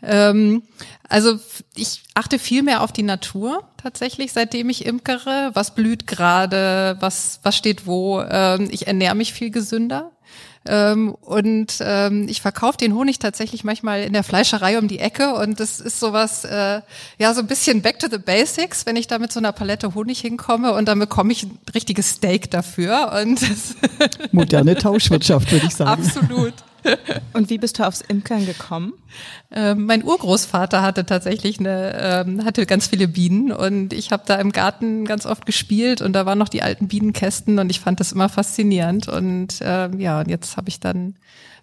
[0.02, 0.64] Ähm,
[1.10, 1.40] also
[1.76, 5.52] ich achte viel mehr auf die Natur tatsächlich, seitdem ich imkere.
[5.54, 8.22] Was blüht gerade, was, was steht wo.
[8.22, 10.12] Ähm, ich ernähre mich viel gesünder.
[10.68, 15.34] Ähm, und ähm, ich verkaufe den Honig tatsächlich manchmal in der Fleischerei um die Ecke
[15.36, 16.82] und das ist sowas, äh,
[17.18, 19.96] ja, so ein bisschen back to the basics, wenn ich da mit so einer Palette
[19.96, 23.14] Honig hinkomme und dann bekomme ich ein richtiges Steak dafür.
[23.22, 23.40] Und
[24.32, 26.04] Moderne Tauschwirtschaft, würde ich sagen.
[26.06, 26.54] Absolut.
[27.34, 28.94] Und wie bist du aufs Imkern gekommen?
[29.52, 34.36] Ähm, mein Urgroßvater hatte tatsächlich eine, ähm, hatte ganz viele Bienen und ich habe da
[34.36, 38.00] im Garten ganz oft gespielt und da waren noch die alten Bienenkästen und ich fand
[38.00, 41.16] das immer faszinierend und äh, ja, und jetzt habe ich dann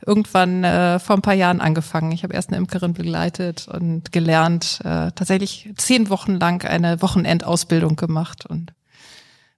[0.07, 2.13] irgendwann äh, vor ein paar Jahren angefangen.
[2.13, 7.97] Ich habe erst eine Imkerin begleitet und gelernt, äh, tatsächlich zehn Wochen lang eine Wochenendausbildung
[7.97, 8.73] gemacht und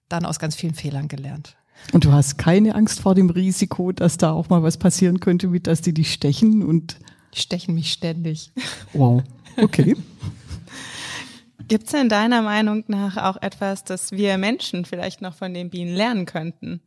[0.09, 1.57] dann aus ganz vielen Fehlern gelernt.
[1.93, 5.53] Und du hast keine Angst vor dem Risiko, dass da auch mal was passieren könnte,
[5.53, 6.97] wie dass die dich stechen und
[7.33, 8.51] die stechen mich ständig.
[8.93, 9.23] Wow.
[9.57, 9.95] Okay.
[11.67, 15.69] Gibt es denn deiner Meinung nach auch etwas, das wir Menschen vielleicht noch von den
[15.69, 16.81] Bienen lernen könnten?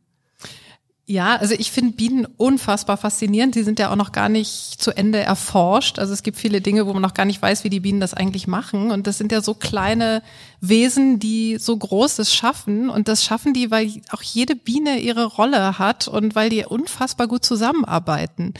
[1.11, 3.53] Ja, also ich finde Bienen unfassbar faszinierend.
[3.53, 5.99] Sie sind ja auch noch gar nicht zu Ende erforscht.
[5.99, 8.13] Also es gibt viele Dinge, wo man noch gar nicht weiß, wie die Bienen das
[8.13, 8.91] eigentlich machen.
[8.91, 10.23] Und das sind ja so kleine
[10.61, 12.89] Wesen, die so Großes schaffen.
[12.89, 17.27] Und das schaffen die, weil auch jede Biene ihre Rolle hat und weil die unfassbar
[17.27, 18.53] gut zusammenarbeiten.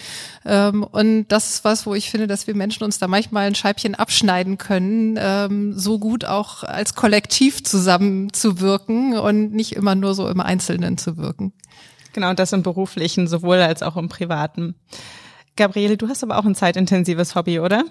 [0.43, 3.55] Ähm, und das ist was, wo ich finde, dass wir Menschen uns da manchmal ein
[3.55, 10.27] Scheibchen abschneiden können, ähm, so gut auch als Kollektiv zusammenzuwirken und nicht immer nur so
[10.27, 11.53] im Einzelnen zu wirken.
[12.13, 14.75] Genau, das im beruflichen, sowohl als auch im privaten.
[15.55, 17.83] Gabriele, du hast aber auch ein zeitintensives Hobby, oder?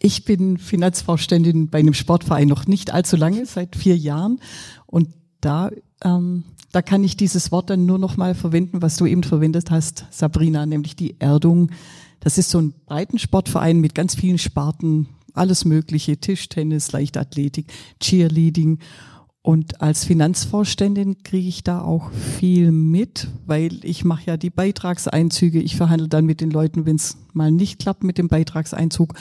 [0.00, 4.40] Ich bin Finanzvorständin bei einem Sportverein noch nicht allzu lange, seit vier Jahren.
[4.86, 5.08] Und
[5.40, 5.70] da,
[6.02, 9.70] ähm, da kann ich dieses Wort dann nur noch mal verwenden, was du eben verwendet
[9.70, 11.70] hast, Sabrina, nämlich die Erdung.
[12.20, 17.66] Das ist so ein Breitensportverein mit ganz vielen Sparten, alles Mögliche, Tischtennis, Leichtathletik,
[18.00, 18.78] Cheerleading.
[19.46, 25.60] Und als Finanzvorständin kriege ich da auch viel mit, weil ich mache ja die Beitragseinzüge.
[25.60, 29.12] Ich verhandle dann mit den Leuten, wenn es mal nicht klappt mit dem Beitragseinzug.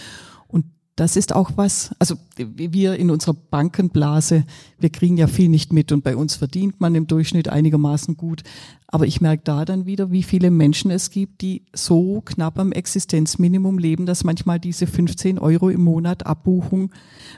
[0.48, 0.64] Und
[0.96, 4.46] das ist auch was, also wir in unserer Bankenblase,
[4.80, 8.44] wir kriegen ja viel nicht mit und bei uns verdient man im Durchschnitt einigermaßen gut.
[8.88, 12.72] Aber ich merke da dann wieder, wie viele Menschen es gibt, die so knapp am
[12.72, 16.92] Existenzminimum leben, dass manchmal diese 15 Euro im Monat Abbuchung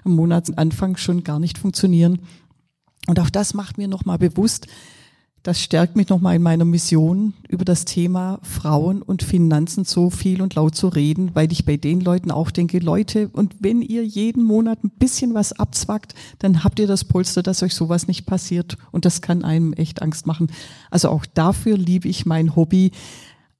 [0.03, 2.19] am Monatsanfang schon gar nicht funktionieren.
[3.07, 4.67] Und auch das macht mir nochmal bewusst,
[5.45, 10.41] das stärkt mich nochmal in meiner Mission, über das Thema Frauen und Finanzen so viel
[10.41, 14.03] und laut zu reden, weil ich bei den Leuten auch denke, Leute, und wenn ihr
[14.03, 18.25] jeden Monat ein bisschen was abzwackt, dann habt ihr das Polster, dass euch sowas nicht
[18.25, 18.75] passiert.
[18.91, 20.51] Und das kann einem echt Angst machen.
[20.89, 22.89] Also auch dafür liebe ich mein Hobby,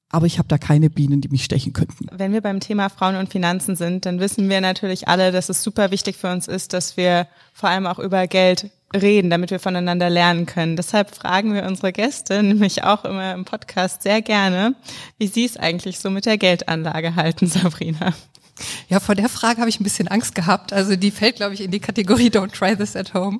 [0.10, 2.08] aber ich habe da keine Bienen, die mich stechen könnten.
[2.12, 5.62] Wenn wir beim Thema Frauen und Finanzen sind, dann wissen wir natürlich alle, dass es
[5.62, 9.60] super wichtig für uns ist, dass wir vor allem auch über Geld reden, damit wir
[9.60, 10.76] voneinander lernen können.
[10.76, 14.76] Deshalb fragen wir unsere Gäste, nämlich auch immer im Podcast sehr gerne,
[15.18, 18.14] wie sie es eigentlich so mit der Geldanlage halten, Sabrina.
[18.88, 20.72] Ja, vor der Frage habe ich ein bisschen Angst gehabt.
[20.72, 23.40] Also die fällt, glaube ich, in die Kategorie Don't try this at home.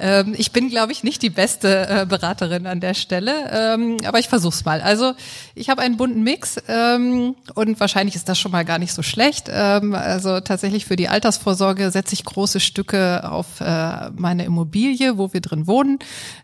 [0.00, 4.18] Ähm, ich bin, glaube ich, nicht die beste äh, Beraterin an der Stelle, ähm, aber
[4.18, 4.80] ich versuch's mal.
[4.80, 5.14] Also
[5.54, 9.02] ich habe einen bunten Mix ähm, und wahrscheinlich ist das schon mal gar nicht so
[9.02, 9.48] schlecht.
[9.48, 15.32] Ähm, also tatsächlich für die Altersvorsorge setze ich große Stücke auf äh, meine Immobilie, wo
[15.32, 16.00] wir drin wohnen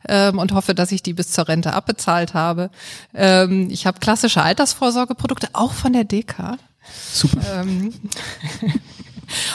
[0.09, 2.71] ähm, und hoffe, dass ich die bis zur Rente abbezahlt habe.
[3.13, 6.59] Ähm, ich habe klassische Altersvorsorgeprodukte, auch von der DK.
[6.93, 7.63] Super.
[7.63, 7.95] Ähm,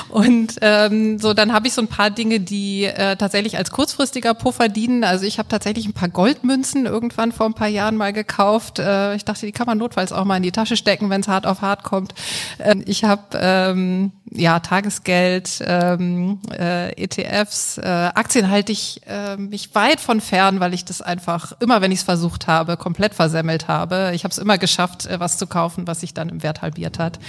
[0.09, 4.33] und ähm, so, dann habe ich so ein paar Dinge, die äh, tatsächlich als kurzfristiger
[4.33, 5.03] Puffer dienen.
[5.03, 8.79] Also ich habe tatsächlich ein paar Goldmünzen irgendwann vor ein paar Jahren mal gekauft.
[8.79, 11.27] Äh, ich dachte, die kann man notfalls auch mal in die Tasche stecken, wenn es
[11.27, 12.13] hart auf hart kommt.
[12.59, 19.73] Ähm, ich habe ähm, ja Tagesgeld, ähm, äh, ETFs, äh, Aktien halte ich äh, mich
[19.75, 23.67] weit von fern, weil ich das einfach immer, wenn ich es versucht habe, komplett versemmelt
[23.67, 24.11] habe.
[24.13, 26.99] Ich habe es immer geschafft, äh, was zu kaufen, was sich dann im Wert halbiert
[26.99, 27.19] hat.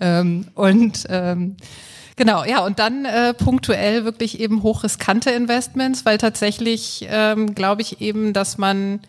[0.00, 1.56] Ähm, und ähm,
[2.16, 8.00] Genau, ja, und dann äh, punktuell wirklich eben hochriskante Investments, weil tatsächlich ähm, glaube ich
[8.00, 9.00] eben, dass man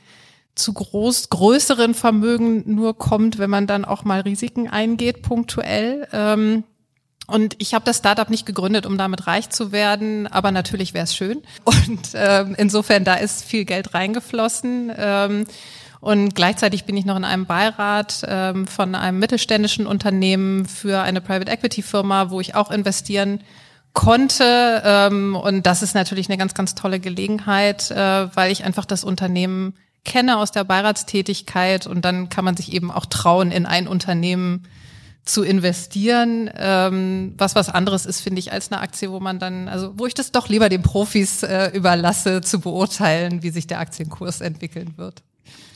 [0.56, 6.08] zu groß, größeren Vermögen nur kommt, wenn man dann auch mal Risiken eingeht, punktuell.
[6.14, 6.64] Ähm,
[7.28, 11.04] und ich habe das Startup nicht gegründet, um damit reich zu werden, aber natürlich wäre
[11.06, 11.42] es schön.
[11.66, 14.92] Und ähm, insofern, da ist viel Geld reingeflossen.
[14.96, 15.46] Ähm,
[16.06, 21.20] und gleichzeitig bin ich noch in einem Beirat ähm, von einem mittelständischen Unternehmen für eine
[21.20, 23.42] Private Equity Firma, wo ich auch investieren
[23.94, 24.84] konnte.
[24.86, 29.04] Ähm, und das ist natürlich eine ganz, ganz tolle Gelegenheit, äh, weil ich einfach das
[29.04, 33.88] Unternehmen kenne aus der Beiratstätigkeit und dann kann man sich eben auch trauen, in ein
[33.88, 34.68] Unternehmen
[35.24, 39.68] zu investieren, ähm, was was anderes ist, finde ich, als eine Aktie, wo man dann,
[39.68, 43.80] also wo ich das doch lieber den Profis äh, überlasse, zu beurteilen, wie sich der
[43.80, 45.24] Aktienkurs entwickeln wird.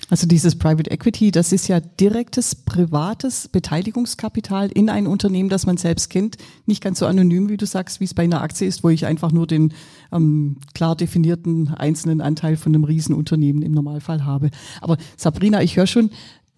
[0.09, 5.77] Also dieses Private Equity, das ist ja direktes privates Beteiligungskapital in ein Unternehmen, das man
[5.77, 6.37] selbst kennt.
[6.65, 9.05] Nicht ganz so anonym, wie du sagst, wie es bei einer Aktie ist, wo ich
[9.05, 9.73] einfach nur den
[10.11, 14.49] ähm, klar definierten einzelnen Anteil von einem Riesenunternehmen im Normalfall habe.
[14.81, 16.09] Aber Sabrina, ich höre schon,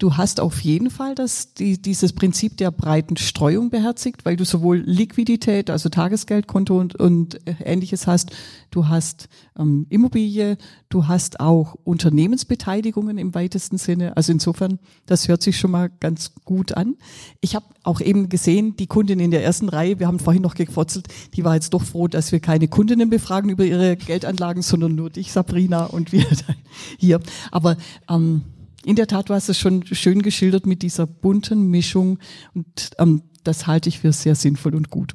[0.02, 4.44] Du hast auf jeden Fall das, die, dieses Prinzip der breiten Streuung beherzigt, weil du
[4.44, 8.32] sowohl Liquidität, also Tagesgeldkonto und, und ähnliches hast.
[8.72, 14.16] Du hast ähm, Immobilie, du hast auch Unternehmensbeteiligungen im weitesten Sinne.
[14.16, 16.96] Also insofern, das hört sich schon mal ganz gut an.
[17.40, 20.54] Ich habe auch eben gesehen, die Kundin in der ersten Reihe, wir haben vorhin noch
[20.54, 24.96] gefotzelt, die war jetzt doch froh, dass wir keine Kundinnen befragen über ihre Geldanlagen, sondern
[24.96, 26.26] nur dich, Sabrina, und wir
[26.98, 27.20] hier.
[27.52, 27.76] Aber
[28.10, 28.42] ähm,
[28.84, 32.18] in der Tat, hast es schon schön geschildert mit dieser bunten Mischung
[32.54, 35.14] und ähm, das halte ich für sehr sinnvoll und gut.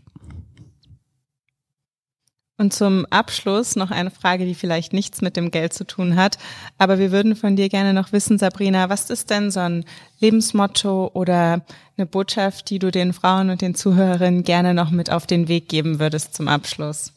[2.59, 6.39] Und zum Abschluss noch eine Frage, die vielleicht nichts mit dem Geld zu tun hat,
[6.79, 9.85] aber wir würden von dir gerne noch wissen, Sabrina, was ist denn so ein
[10.19, 11.63] Lebensmotto oder
[11.97, 15.69] eine Botschaft, die du den Frauen und den Zuhörerinnen gerne noch mit auf den Weg
[15.69, 17.13] geben würdest zum Abschluss?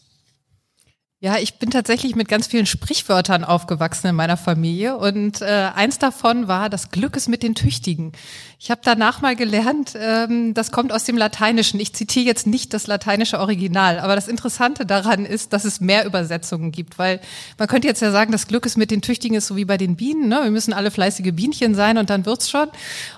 [1.22, 5.98] Ja, ich bin tatsächlich mit ganz vielen Sprichwörtern aufgewachsen in meiner Familie und äh, eins
[5.98, 8.12] davon war, das Glück ist mit den Tüchtigen.
[8.62, 11.80] Ich habe danach mal gelernt, ähm, das kommt aus dem Lateinischen.
[11.80, 16.04] Ich zitiere jetzt nicht das lateinische Original, aber das Interessante daran ist, dass es mehr
[16.04, 17.22] Übersetzungen gibt, weil
[17.56, 19.78] man könnte jetzt ja sagen, das Glück ist mit den Tüchtigen ist so wie bei
[19.78, 20.28] den Bienen.
[20.28, 20.40] Ne?
[20.42, 22.68] Wir müssen alle fleißige Bienchen sein und dann wird's schon.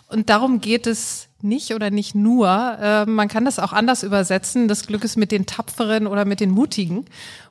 [0.06, 2.78] Und darum geht es nicht oder nicht nur.
[2.80, 4.68] Äh, man kann das auch anders übersetzen.
[4.68, 7.06] Das Glück ist mit den Tapferen oder mit den Mutigen.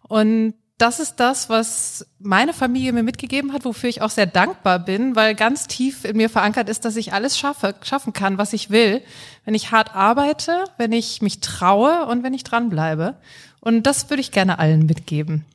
[0.08, 4.80] Und das ist das, was meine Familie mir mitgegeben hat, wofür ich auch sehr dankbar
[4.80, 8.54] bin, weil ganz tief in mir verankert ist, dass ich alles schaffe, schaffen kann, was
[8.54, 9.02] ich will,
[9.46, 13.15] wenn ich hart arbeite, wenn ich mich traue und wenn ich dranbleibe.
[13.60, 15.46] Und das würde ich gerne allen mitgeben.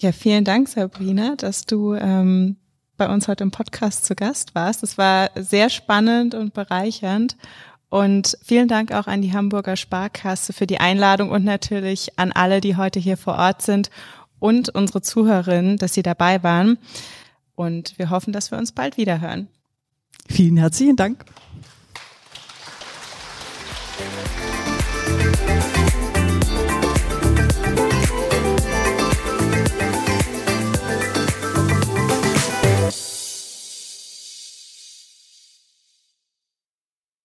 [0.00, 2.56] Ja, vielen Dank, Sabrina, dass du ähm,
[2.96, 4.82] bei uns heute im Podcast zu Gast warst.
[4.82, 7.36] Es war sehr spannend und bereichernd.
[7.90, 12.60] Und vielen Dank auch an die Hamburger Sparkasse für die Einladung und natürlich an alle,
[12.60, 13.90] die heute hier vor Ort sind
[14.38, 16.78] und unsere Zuhörerinnen, dass sie dabei waren.
[17.54, 19.48] Und wir hoffen, dass wir uns bald wieder hören.
[20.28, 21.24] Vielen herzlichen Dank.